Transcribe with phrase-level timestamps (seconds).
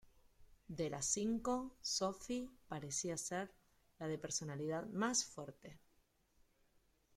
[0.67, 3.53] De las cinco, Sophie parecía ser
[3.99, 5.77] la de la personalidad más fuerte.